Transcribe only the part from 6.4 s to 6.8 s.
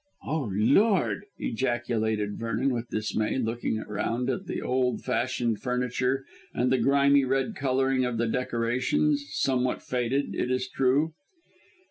and the